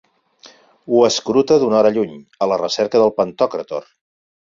[0.95, 2.17] Ho escruta d'una hora lluny,
[2.47, 3.91] a la recerca del Pantòcrator.